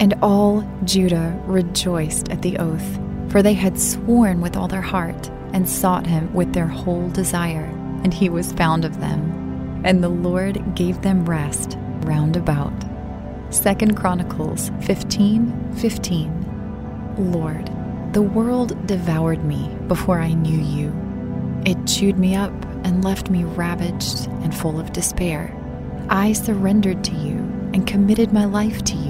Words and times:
And 0.00 0.14
all 0.22 0.66
Judah 0.84 1.38
rejoiced 1.44 2.30
at 2.30 2.40
the 2.40 2.56
oath, 2.58 2.98
for 3.30 3.42
they 3.42 3.52
had 3.52 3.78
sworn 3.78 4.40
with 4.40 4.56
all 4.56 4.66
their 4.66 4.80
heart 4.80 5.28
and 5.52 5.68
sought 5.68 6.06
him 6.06 6.32
with 6.32 6.52
their 6.54 6.66
whole 6.66 7.10
desire, 7.10 7.66
and 8.02 8.12
he 8.12 8.30
was 8.30 8.52
found 8.52 8.84
of 8.84 8.98
them. 8.98 9.82
And 9.84 10.02
the 10.02 10.08
Lord 10.08 10.74
gave 10.74 11.02
them 11.02 11.26
rest 11.26 11.76
round 12.00 12.36
about. 12.36 12.72
Second 13.50 13.96
Chronicles 13.96 14.70
15 14.82 15.74
15. 15.76 16.40
Lord, 17.18 17.70
the 18.12 18.22
world 18.22 18.86
devoured 18.86 19.44
me 19.44 19.68
before 19.86 20.20
I 20.20 20.32
knew 20.32 20.58
you. 20.58 20.94
It 21.66 21.86
chewed 21.86 22.18
me 22.18 22.34
up 22.34 22.52
and 22.84 23.04
left 23.04 23.28
me 23.28 23.44
ravaged 23.44 24.28
and 24.42 24.54
full 24.54 24.80
of 24.80 24.92
despair. 24.92 25.54
I 26.08 26.32
surrendered 26.32 27.04
to 27.04 27.12
you 27.12 27.36
and 27.74 27.86
committed 27.86 28.32
my 28.32 28.46
life 28.46 28.82
to 28.84 28.96
you. 28.96 29.09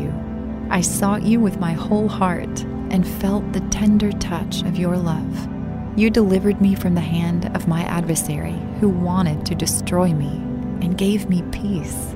I 0.70 0.80
sought 0.82 1.24
you 1.24 1.40
with 1.40 1.58
my 1.58 1.72
whole 1.72 2.06
heart 2.06 2.62
and 2.90 3.06
felt 3.06 3.52
the 3.52 3.60
tender 3.70 4.12
touch 4.12 4.62
of 4.62 4.76
your 4.76 4.96
love. 4.96 5.48
You 5.96 6.10
delivered 6.10 6.60
me 6.60 6.76
from 6.76 6.94
the 6.94 7.00
hand 7.00 7.50
of 7.56 7.66
my 7.66 7.82
adversary 7.82 8.56
who 8.78 8.88
wanted 8.88 9.44
to 9.46 9.56
destroy 9.56 10.12
me 10.12 10.28
and 10.80 10.96
gave 10.96 11.28
me 11.28 11.42
peace. 11.50 12.14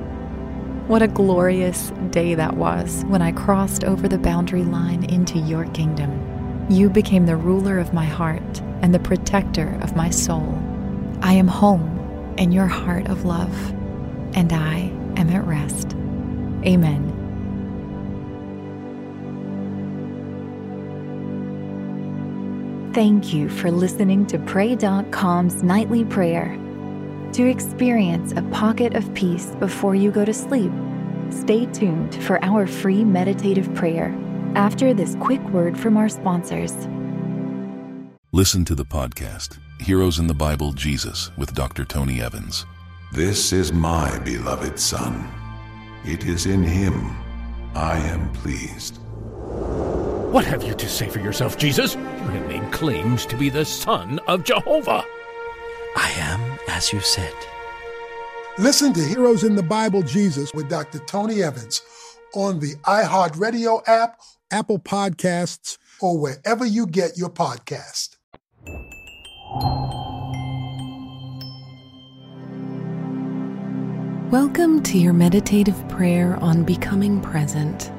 What 0.87 1.03
a 1.03 1.09
glorious 1.09 1.91
day 2.11 2.37
that 2.37 2.57
was 2.57 3.03
when 3.09 3.23
I 3.23 3.33
crossed 3.33 3.83
over 3.83 4.07
the 4.07 4.19
boundary 4.19 4.63
line 4.63 5.03
into 5.05 5.41
your 5.41 5.65
kingdom. 5.71 6.67
You 6.71 6.89
became 6.91 7.27
the 7.27 7.37
ruler 7.37 7.81
of 7.81 7.93
my 7.93 8.05
heart 8.05 8.61
and 8.83 8.95
the 8.95 9.01
protector 9.01 9.79
of 9.83 9.97
my 9.97 10.11
soul. 10.11 10.57
I 11.23 11.33
am 11.33 11.49
home 11.49 12.35
in 12.39 12.53
your 12.53 12.67
heart 12.67 13.09
of 13.09 13.25
love, 13.25 13.73
and 14.37 14.53
I 14.53 14.93
am 15.17 15.29
at 15.31 15.45
rest. 15.45 15.95
Amen. 16.65 17.24
Thank 22.95 23.35
you 23.35 23.49
for 23.49 23.73
listening 23.73 24.25
to 24.27 24.39
Pray.com's 24.39 25.65
nightly 25.65 26.05
prayer. 26.05 26.57
To 27.33 27.45
experience 27.45 28.33
a 28.37 28.43
pocket 28.53 28.95
of 28.95 29.13
peace 29.15 29.47
before 29.59 29.97
you 29.97 30.13
go 30.13 30.25
to 30.25 30.33
sleep, 30.33 30.71
stay 31.29 31.67
tuned 31.67 32.15
for 32.23 32.39
our 32.45 32.69
free 32.69 33.03
meditative 33.03 33.75
prayer 33.75 34.17
after 34.55 34.95
this 34.95 35.17
quick 35.17 35.43
word 35.49 35.77
from 35.77 35.97
our 35.97 36.09
sponsors. 36.09 36.73
Listen 38.31 38.65
to 38.65 38.77
the 38.77 38.85
podcast, 38.85 39.59
Heroes 39.81 40.21
in 40.21 40.29
the 40.29 40.33
Bible 40.33 40.71
Jesus, 40.71 41.33
with 41.37 41.53
Dr. 41.53 41.85
Tony 41.85 42.23
Evans. 42.23 42.65
This 43.13 43.53
is 43.53 43.73
my 43.73 44.21
beloved 44.21 44.79
Son. 44.79 45.29
It 46.05 46.27
is 46.27 46.47
in 46.47 46.63
him 46.63 47.17
I 47.75 47.99
am 47.99 48.31
pleased. 48.35 49.04
What 50.35 50.47
have 50.47 50.65
you 50.65 50.75
to 50.75 50.89
say 50.89 51.09
for 51.09 51.21
yourself, 51.21 51.57
Jesus? 51.57 51.95
You 51.95 52.01
have 52.01 52.49
made 52.49 52.73
claims 52.73 53.25
to 53.27 53.37
be 53.37 53.51
the 53.51 53.65
Son 53.65 54.19
of 54.27 54.43
Jehovah. 54.43 55.05
I 55.97 56.11
am 56.17 56.59
as 56.67 56.93
you 56.93 56.99
said. 56.99 57.33
Listen 58.59 58.93
to 58.95 59.01
Heroes 59.01 59.45
in 59.45 59.55
the 59.55 59.63
Bible 59.63 60.03
Jesus 60.03 60.53
with 60.53 60.69
Dr. 60.69 60.99
Tony 60.99 61.41
Evans 61.41 61.83
on 62.35 62.59
the 62.59 62.75
iHeartRadio 62.83 63.87
app, 63.87 64.19
Apple 64.51 64.81
Podcasts, 64.81 65.79
or 66.01 66.19
wherever 66.19 66.67
you 66.67 66.89
get 66.89 67.17
your 67.17 67.31
podcast. 67.31 68.17
Welcome 74.33 74.83
to 74.83 74.99
your 74.99 75.13
meditative 75.13 75.89
prayer 75.89 76.35
on 76.39 76.65
becoming 76.65 77.21
present. 77.21 77.93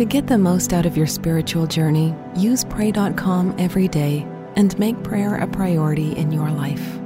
To 0.00 0.06
get 0.06 0.28
the 0.28 0.38
most 0.38 0.72
out 0.72 0.86
of 0.86 0.96
your 0.96 1.06
spiritual 1.06 1.66
journey, 1.66 2.16
use 2.34 2.64
Pray.com 2.64 3.54
every 3.58 3.86
day 3.86 4.26
and 4.56 4.78
make 4.78 5.02
prayer 5.02 5.34
a 5.34 5.46
priority 5.46 6.16
in 6.16 6.32
your 6.32 6.50
life. 6.50 6.98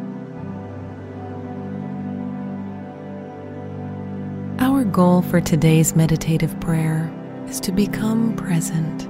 Our 4.61 4.85
goal 4.85 5.23
for 5.23 5.41
today's 5.41 5.97
meditative 5.97 6.61
prayer 6.61 7.13
is 7.49 7.59
to 7.63 7.73
become 7.73 8.37
present. 8.37 9.09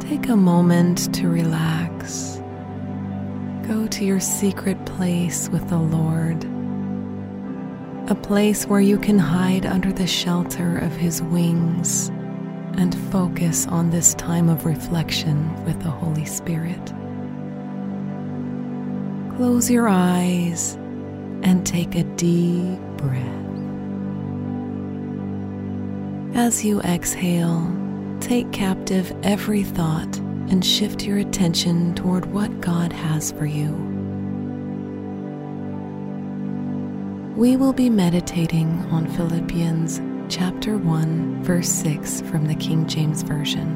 Take 0.00 0.28
a 0.28 0.36
moment 0.36 1.14
to 1.14 1.28
relax. 1.28 2.42
Go 3.62 3.86
to 3.86 4.04
your 4.04 4.18
secret 4.18 4.84
place 4.86 5.48
with 5.50 5.68
the 5.68 5.78
Lord 5.78 6.44
a 8.08 8.14
place 8.14 8.66
where 8.66 8.80
you 8.80 8.98
can 8.98 9.18
hide 9.18 9.64
under 9.64 9.92
the 9.92 10.06
shelter 10.06 10.78
of 10.78 10.92
His 10.96 11.22
wings 11.22 12.08
and 12.76 12.94
focus 13.12 13.66
on 13.68 13.90
this 13.90 14.14
time 14.14 14.48
of 14.48 14.66
reflection 14.66 15.64
with 15.64 15.80
the 15.82 15.90
Holy 15.90 16.24
Spirit. 16.24 16.92
Close 19.36 19.70
your 19.70 19.88
eyes 19.88 20.74
and 21.42 21.64
take 21.66 21.94
a 21.94 22.02
deep 22.02 22.80
breath. 22.96 23.42
As 26.34 26.64
you 26.64 26.80
exhale, 26.80 27.70
take 28.20 28.50
captive 28.52 29.14
every 29.22 29.62
thought 29.62 30.18
and 30.48 30.64
shift 30.64 31.04
your 31.04 31.18
attention 31.18 31.94
toward 31.94 32.26
what 32.26 32.60
God 32.60 32.92
has 32.92 33.32
for 33.32 33.46
you. 33.46 33.91
We 37.42 37.56
will 37.56 37.72
be 37.72 37.90
meditating 37.90 38.68
on 38.92 39.04
Philippians 39.16 40.00
chapter 40.28 40.78
1, 40.78 41.42
verse 41.42 41.68
6 41.68 42.20
from 42.20 42.46
the 42.46 42.54
King 42.54 42.86
James 42.86 43.22
Version. 43.22 43.74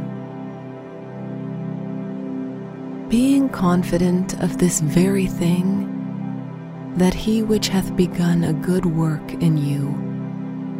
Being 3.09 3.49
confident 3.49 4.41
of 4.41 4.59
this 4.59 4.78
very 4.78 5.26
thing, 5.26 6.94
that 6.94 7.12
he 7.12 7.43
which 7.43 7.66
hath 7.66 7.97
begun 7.97 8.44
a 8.44 8.53
good 8.53 8.87
work 8.87 9.32
in 9.43 9.59
you 9.59 9.88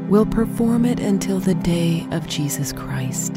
will 0.09 0.25
perform 0.25 0.85
it 0.85 1.01
until 1.01 1.41
the 1.41 1.57
day 1.57 2.07
of 2.13 2.29
Jesus 2.29 2.73
Christ. 2.73 3.33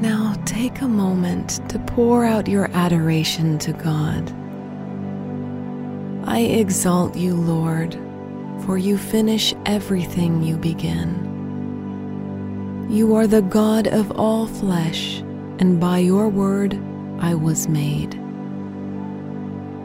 Now 0.00 0.40
take 0.44 0.82
a 0.82 0.88
moment 0.88 1.68
to 1.68 1.80
pour 1.80 2.24
out 2.24 2.46
your 2.46 2.70
adoration 2.74 3.58
to 3.58 3.72
God 3.72 4.37
I 6.28 6.40
exalt 6.40 7.16
you, 7.16 7.34
Lord, 7.34 7.98
for 8.66 8.76
you 8.76 8.98
finish 8.98 9.54
everything 9.64 10.42
you 10.42 10.58
begin. 10.58 11.24
You 12.90 13.14
are 13.14 13.26
the 13.26 13.40
God 13.40 13.86
of 13.86 14.10
all 14.12 14.46
flesh, 14.46 15.20
and 15.58 15.80
by 15.80 16.00
your 16.00 16.28
word 16.28 16.78
I 17.18 17.34
was 17.34 17.66
made. 17.66 18.14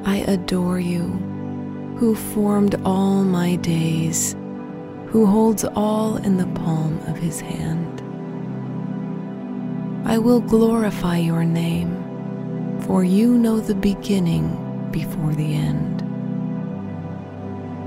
I 0.03 0.17
adore 0.27 0.81
you, 0.81 1.03
who 1.97 2.13
formed 2.13 2.75
all 2.83 3.23
my 3.23 3.55
days, 3.55 4.35
who 5.07 5.25
holds 5.25 5.63
all 5.63 6.17
in 6.17 6.35
the 6.35 6.59
palm 6.59 6.99
of 7.07 7.15
his 7.15 7.39
hand. 7.39 8.01
I 10.05 10.17
will 10.17 10.41
glorify 10.41 11.19
your 11.19 11.45
name, 11.45 12.81
for 12.81 13.05
you 13.05 13.37
know 13.37 13.61
the 13.61 13.75
beginning 13.75 14.89
before 14.91 15.33
the 15.35 15.53
end. 15.53 16.02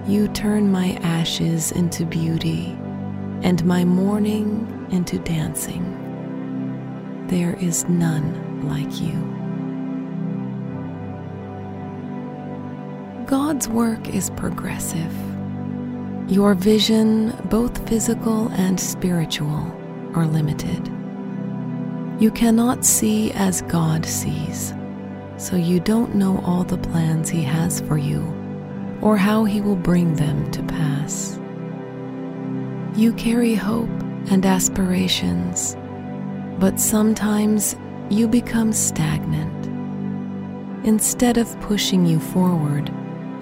You 0.09 0.29
turn 0.29 0.71
my 0.71 0.93
ashes 1.03 1.73
into 1.73 2.07
beauty 2.07 2.67
and 3.43 3.65
my 3.65 3.85
mourning 3.85 4.87
into 4.93 5.19
dancing. 5.19 5.83
There 7.27 7.55
is 7.55 7.89
none 7.89 8.69
like 8.69 9.01
you. 9.01 9.17
God's 13.27 13.69
work 13.69 14.09
is 14.15 14.31
progressive. 14.31 15.13
Your 16.29 16.55
vision, 16.55 17.37
both 17.47 17.89
physical 17.89 18.47
and 18.53 18.79
spiritual, 18.79 19.77
are 20.15 20.27
limited. 20.27 20.87
You 22.23 22.31
cannot 22.31 22.85
see 22.85 23.33
as 23.33 23.63
God 23.63 24.07
sees, 24.07 24.73
so 25.37 25.57
you 25.57 25.81
don't 25.81 26.15
know 26.15 26.41
all 26.47 26.63
the 26.63 26.79
plans 26.79 27.29
He 27.29 27.43
has 27.43 27.81
for 27.81 27.99
you 27.99 28.36
or 29.03 29.17
how 29.17 29.45
he 29.45 29.61
will 29.61 29.77
bring 29.77 30.15
them 30.15 30.51
to 30.53 30.63
pass. 30.63 31.39
You 32.97 33.13
carry 33.15 33.55
hope 33.55 33.91
and 34.31 34.45
aspirations, 34.45 35.77
but 36.59 36.81
sometimes 36.81 37.77
you 38.09 38.27
become 38.27 38.73
stagnant. 38.73 39.67
Instead 40.87 41.37
of 41.37 41.61
pushing 41.61 42.07
you 42.07 42.19
forward, 42.19 42.93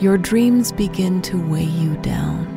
your 0.01 0.19
dreams 0.19 0.73
begin 0.73 1.23
to 1.23 1.41
weigh 1.49 1.63
you 1.65 1.97
down. 1.99 2.53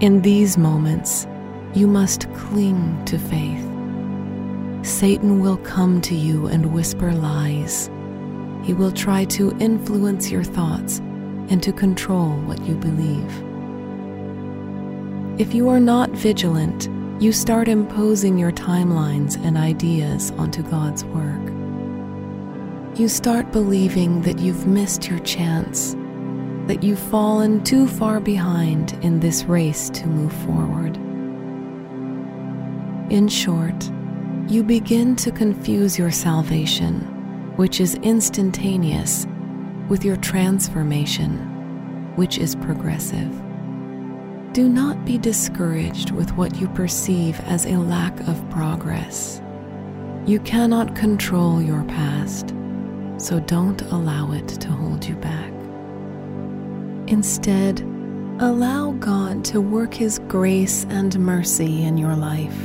In 0.00 0.22
these 0.22 0.56
moments, 0.56 1.26
you 1.74 1.86
must 1.86 2.32
cling 2.34 3.04
to 3.06 3.18
faith. 3.18 3.64
Satan 4.86 5.40
will 5.40 5.56
come 5.58 6.00
to 6.02 6.14
you 6.14 6.46
and 6.46 6.72
whisper 6.72 7.12
lies 7.12 7.90
he 8.68 8.74
will 8.74 8.92
try 8.92 9.24
to 9.24 9.50
influence 9.60 10.30
your 10.30 10.44
thoughts 10.44 10.98
and 11.48 11.62
to 11.62 11.72
control 11.72 12.32
what 12.40 12.60
you 12.66 12.74
believe. 12.74 13.32
If 15.40 15.54
you 15.54 15.70
are 15.70 15.80
not 15.80 16.10
vigilant, 16.10 16.86
you 17.18 17.32
start 17.32 17.66
imposing 17.66 18.36
your 18.36 18.52
timelines 18.52 19.42
and 19.42 19.56
ideas 19.56 20.32
onto 20.32 20.62
God's 20.62 21.02
work. 21.06 21.40
You 22.98 23.08
start 23.08 23.52
believing 23.52 24.20
that 24.20 24.38
you've 24.38 24.66
missed 24.66 25.08
your 25.08 25.20
chance, 25.20 25.96
that 26.66 26.82
you've 26.82 26.98
fallen 26.98 27.64
too 27.64 27.88
far 27.88 28.20
behind 28.20 28.92
in 29.02 29.20
this 29.20 29.44
race 29.44 29.88
to 29.88 30.06
move 30.06 30.34
forward. 30.44 30.94
In 33.10 33.28
short, 33.28 33.90
you 34.46 34.62
begin 34.62 35.16
to 35.16 35.30
confuse 35.30 35.98
your 35.98 36.10
salvation, 36.10 37.14
which 37.58 37.80
is 37.80 37.96
instantaneous, 38.04 39.26
with 39.88 40.04
your 40.04 40.16
transformation, 40.18 41.32
which 42.14 42.38
is 42.38 42.54
progressive. 42.54 43.32
Do 44.52 44.68
not 44.68 45.04
be 45.04 45.18
discouraged 45.18 46.12
with 46.12 46.30
what 46.36 46.60
you 46.60 46.68
perceive 46.68 47.40
as 47.40 47.66
a 47.66 47.76
lack 47.76 48.20
of 48.28 48.48
progress. 48.50 49.42
You 50.24 50.38
cannot 50.38 50.94
control 50.94 51.60
your 51.60 51.82
past, 51.82 52.54
so 53.16 53.40
don't 53.40 53.82
allow 53.90 54.30
it 54.30 54.46
to 54.46 54.68
hold 54.68 55.04
you 55.04 55.16
back. 55.16 55.52
Instead, 57.08 57.80
allow 58.38 58.92
God 58.92 59.44
to 59.46 59.60
work 59.60 59.94
His 59.94 60.20
grace 60.28 60.86
and 60.90 61.18
mercy 61.18 61.82
in 61.82 61.98
your 61.98 62.14
life. 62.14 62.62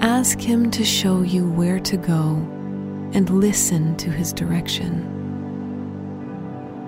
Ask 0.00 0.40
Him 0.40 0.70
to 0.70 0.82
show 0.82 1.20
you 1.20 1.46
where 1.46 1.80
to 1.80 1.98
go 1.98 2.54
and 3.18 3.28
listen 3.30 3.96
to 3.96 4.12
His 4.12 4.32
direction. 4.32 5.04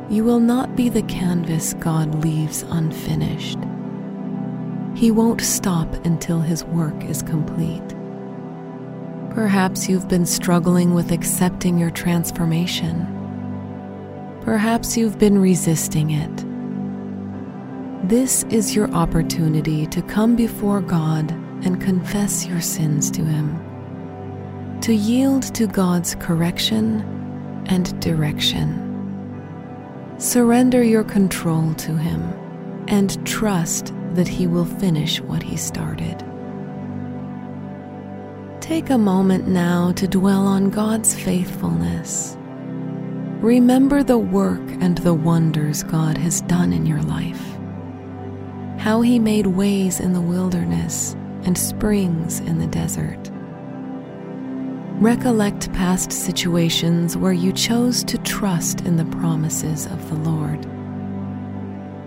You 0.09 0.23
will 0.23 0.39
not 0.39 0.77
be 0.77 0.89
the 0.89 1.03
canvas 1.03 1.75
God 1.75 2.23
leaves 2.23 2.63
unfinished. 2.69 3.59
He 4.95 5.11
won't 5.11 5.41
stop 5.41 5.93
until 6.07 6.41
His 6.41 6.63
work 6.63 7.03
is 7.03 7.21
complete. 7.23 7.83
Perhaps 9.31 9.89
you've 9.89 10.07
been 10.07 10.25
struggling 10.25 10.95
with 10.95 11.11
accepting 11.11 11.77
your 11.77 11.91
transformation. 11.91 13.09
Perhaps 14.43 14.97
you've 14.97 15.19
been 15.19 15.41
resisting 15.41 16.13
it. 16.13 18.09
This 18.09 18.45
is 18.51 18.77
your 18.77 18.89
opportunity 18.93 19.85
to 19.89 20.01
come 20.03 20.37
before 20.37 20.81
God 20.81 21.33
and 21.65 21.81
confess 21.81 22.47
your 22.47 22.61
sins 22.61 23.11
to 23.11 23.25
Him, 23.25 23.61
to 24.83 24.95
yield 24.95 25.55
to 25.55 25.67
God's 25.67 26.15
correction 26.15 27.03
and 27.67 28.01
direction. 28.01 28.87
Surrender 30.19 30.83
your 30.83 31.05
control 31.05 31.75
to 31.75 31.97
Him 31.97 32.23
and 32.89 33.25
trust 33.27 33.93
that 34.15 34.29
He 34.29 34.47
will 34.47 34.65
finish 34.65 35.21
what 35.21 35.43
He 35.43 35.57
started. 35.57 36.25
Take 38.61 38.91
a 38.91 38.99
moment 38.99 39.49
now 39.49 39.93
to 39.93 40.09
dwell 40.09 40.47
on 40.47 40.71
God's 40.71 41.15
faithfulness. 41.15 42.37
Remember 43.41 44.03
the 44.03 44.19
work 44.19 44.67
and 44.81 44.97
the 44.99 45.15
wonders 45.15 45.83
God 45.83 46.17
has 46.19 46.41
done 46.43 46.73
in 46.73 46.87
your 46.87 47.03
life. 47.03 47.43
How 48.79 49.03
He 49.03 49.19
made 49.19 49.47
ways 49.47 50.01
in 50.01 50.15
the 50.15 50.21
wilderness 50.21 51.15
and 51.43 51.57
springs 51.57 52.41
in 52.41 52.59
the 52.59 52.67
desert. 52.67 53.31
Recollect 55.01 55.73
past 55.73 56.13
situations 56.13 57.17
where 57.17 57.33
you 57.33 57.55
chose 57.55 58.05
to 58.05 58.19
trust 58.19 58.83
in 58.83 58.97
the 58.97 59.07
promises 59.07 59.87
of 59.87 60.11
the 60.11 60.17
Lord. 60.17 60.61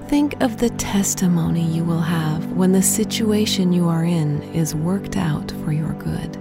Think 0.09 0.39
of 0.43 0.59
the 0.59 0.69
testimony 0.69 1.63
you 1.63 1.83
will 1.83 2.01
have 2.01 2.51
when 2.51 2.71
the 2.71 2.83
situation 2.83 3.73
you 3.73 3.89
are 3.89 4.03
in 4.03 4.43
is 4.53 4.75
worked 4.75 5.17
out 5.17 5.49
for 5.63 5.71
your 5.71 5.93
good. 5.93 6.37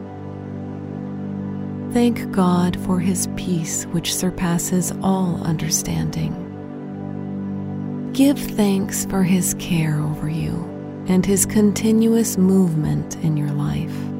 Thank 1.94 2.31
God 2.32 2.78
for 2.81 3.00
His 3.00 3.28
peace, 3.34 3.84
which 3.84 4.14
surpasses 4.14 4.93
all 5.02 5.43
understanding. 5.44 6.34
Give 8.12 8.38
thanks 8.38 9.06
for 9.06 9.22
His 9.22 9.55
care 9.55 10.02
over 10.02 10.28
you 10.28 10.69
and 11.08 11.25
His 11.25 11.46
continuous 11.46 12.37
movement 12.37 13.16
in 13.25 13.38
your 13.38 13.52
life. 13.52 14.11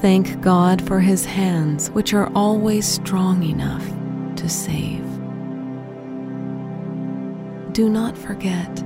Thank 0.00 0.42
God 0.42 0.86
for 0.86 1.00
His 1.00 1.24
hands, 1.24 1.90
which 1.90 2.12
are 2.12 2.30
always 2.34 2.86
strong 2.86 3.42
enough 3.42 3.84
to 4.36 4.48
save. 4.48 5.04
Do 7.72 7.88
not 7.88 8.16
forget, 8.16 8.84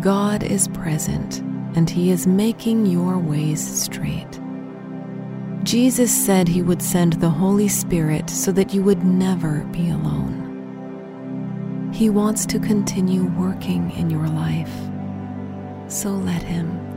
God 0.00 0.42
is 0.42 0.68
present 0.68 1.40
and 1.76 1.90
He 1.90 2.10
is 2.10 2.26
making 2.26 2.86
your 2.86 3.18
ways 3.18 3.62
straight. 3.62 4.40
Jesus 5.62 6.12
said 6.12 6.48
He 6.48 6.62
would 6.62 6.82
send 6.82 7.14
the 7.14 7.30
Holy 7.30 7.68
Spirit 7.68 8.30
so 8.30 8.50
that 8.52 8.72
you 8.72 8.82
would 8.82 9.04
never 9.04 9.60
be 9.72 9.90
alone. 9.90 11.90
He 11.92 12.10
wants 12.10 12.46
to 12.46 12.58
continue 12.58 13.24
working 13.38 13.90
in 13.92 14.10
your 14.10 14.28
life, 14.28 14.72
so 15.88 16.10
let 16.10 16.42
Him. 16.42 16.93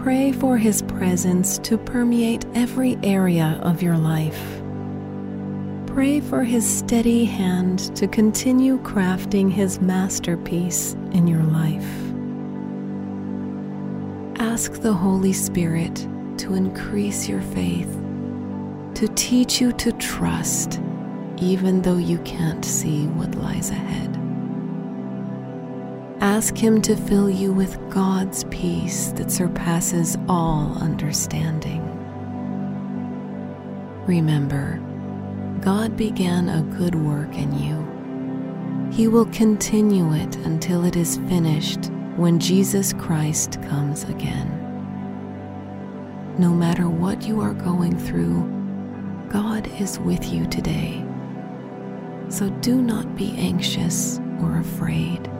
Pray 0.00 0.32
for 0.32 0.56
His 0.56 0.80
presence 0.80 1.58
to 1.58 1.76
permeate 1.76 2.46
every 2.54 2.98
area 3.02 3.60
of 3.62 3.82
your 3.82 3.98
life. 3.98 4.62
Pray 5.86 6.20
for 6.20 6.42
His 6.42 6.66
steady 6.66 7.26
hand 7.26 7.94
to 7.96 8.08
continue 8.08 8.78
crafting 8.78 9.52
His 9.52 9.78
masterpiece 9.82 10.94
in 11.12 11.26
your 11.26 11.42
life. 11.42 11.84
Ask 14.40 14.80
the 14.80 14.94
Holy 14.94 15.34
Spirit 15.34 15.94
to 16.38 16.54
increase 16.54 17.28
your 17.28 17.42
faith, 17.42 17.94
to 18.94 19.06
teach 19.16 19.60
you 19.60 19.70
to 19.74 19.92
trust, 19.92 20.80
even 21.36 21.82
though 21.82 21.98
you 21.98 22.16
can't 22.20 22.64
see 22.64 23.06
what 23.08 23.34
lies 23.34 23.68
ahead. 23.68 24.19
Ask 26.20 26.54
Him 26.54 26.82
to 26.82 26.94
fill 26.96 27.30
you 27.30 27.50
with 27.50 27.78
God's 27.88 28.44
peace 28.44 29.12
that 29.12 29.30
surpasses 29.30 30.18
all 30.28 30.76
understanding. 30.78 31.80
Remember, 34.06 34.78
God 35.62 35.96
began 35.96 36.50
a 36.50 36.62
good 36.76 36.94
work 36.94 37.34
in 37.34 37.58
you. 37.58 38.90
He 38.92 39.08
will 39.08 39.24
continue 39.26 40.12
it 40.12 40.36
until 40.36 40.84
it 40.84 40.94
is 40.94 41.16
finished 41.28 41.86
when 42.16 42.38
Jesus 42.38 42.92
Christ 42.92 43.62
comes 43.62 44.04
again. 44.04 44.48
No 46.36 46.50
matter 46.50 46.86
what 46.86 47.22
you 47.22 47.40
are 47.40 47.54
going 47.54 47.98
through, 47.98 48.42
God 49.30 49.66
is 49.80 49.98
with 50.00 50.30
you 50.30 50.46
today. 50.48 51.02
So 52.28 52.50
do 52.60 52.82
not 52.82 53.16
be 53.16 53.34
anxious 53.38 54.20
or 54.42 54.58
afraid. 54.58 55.30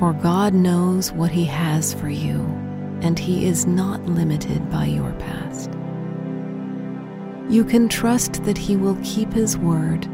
For 0.00 0.14
God 0.14 0.54
knows 0.54 1.12
what 1.12 1.30
He 1.30 1.44
has 1.44 1.92
for 1.92 2.08
you, 2.08 2.40
and 3.02 3.18
He 3.18 3.44
is 3.44 3.66
not 3.66 4.06
limited 4.06 4.70
by 4.70 4.86
your 4.86 5.12
past. 5.18 5.70
You 7.50 7.66
can 7.66 7.86
trust 7.86 8.42
that 8.44 8.56
He 8.56 8.76
will 8.78 8.96
keep 9.04 9.30
His 9.30 9.58
word 9.58 10.06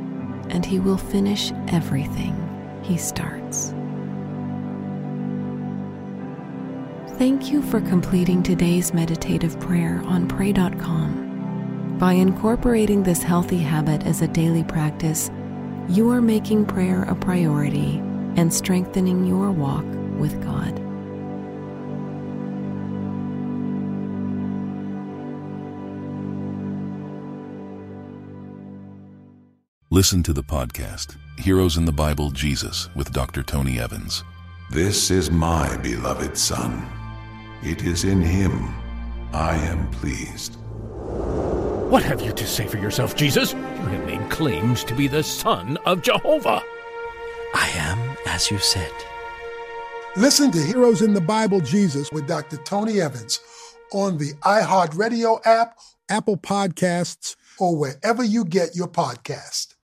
and 0.50 0.66
He 0.66 0.80
will 0.80 0.96
finish 0.96 1.52
everything 1.68 2.34
He 2.82 2.96
starts. 2.96 3.72
Thank 7.16 7.52
you 7.52 7.62
for 7.62 7.80
completing 7.80 8.42
today's 8.42 8.92
meditative 8.92 9.60
prayer 9.60 10.02
on 10.06 10.26
Pray.com. 10.26 11.96
By 12.00 12.14
incorporating 12.14 13.04
this 13.04 13.22
healthy 13.22 13.58
habit 13.58 14.04
as 14.04 14.20
a 14.20 14.26
daily 14.26 14.64
practice, 14.64 15.30
you 15.88 16.10
are 16.10 16.20
making 16.20 16.66
prayer 16.66 17.04
a 17.04 17.14
priority 17.14 18.02
and 18.36 18.52
strengthening 18.52 19.26
your 19.26 19.50
walk 19.50 19.84
with 20.18 20.40
God. 20.42 20.80
Listen 29.90 30.22
to 30.24 30.34
the 30.34 30.42
podcast, 30.42 31.16
Heroes 31.38 31.78
in 31.78 31.86
the 31.86 31.92
Bible 31.92 32.30
Jesus, 32.30 32.94
with 32.94 33.12
Dr. 33.12 33.42
Tony 33.42 33.80
Evans. 33.80 34.24
This 34.70 35.10
is 35.10 35.30
my 35.30 35.76
beloved 35.78 36.36
Son. 36.36 36.86
It 37.62 37.82
is 37.82 38.04
in 38.04 38.20
him 38.20 38.74
I 39.32 39.56
am 39.56 39.90
pleased. 39.90 40.56
What 41.90 42.02
have 42.02 42.20
you 42.20 42.32
to 42.32 42.46
say 42.46 42.66
for 42.66 42.78
yourself, 42.78 43.16
Jesus? 43.16 43.52
You 43.52 43.58
have 43.58 44.06
made 44.06 44.30
claims 44.30 44.82
to 44.84 44.94
be 44.94 45.08
the 45.08 45.22
Son 45.22 45.76
of 45.86 46.02
Jehovah. 46.02 46.62
I 47.54 47.68
am 47.74 48.05
as 48.26 48.50
you 48.50 48.58
said. 48.58 48.92
Listen 50.16 50.50
to 50.50 50.58
Heroes 50.58 51.02
in 51.02 51.14
the 51.14 51.20
Bible 51.20 51.60
Jesus 51.60 52.10
with 52.10 52.26
Dr. 52.26 52.56
Tony 52.58 53.00
Evans 53.00 53.40
on 53.92 54.18
the 54.18 54.32
iHeartRadio 54.42 55.40
app, 55.44 55.78
Apple 56.08 56.36
Podcasts, 56.36 57.36
or 57.58 57.76
wherever 57.76 58.24
you 58.24 58.44
get 58.44 58.74
your 58.74 58.88
podcast. 58.88 59.75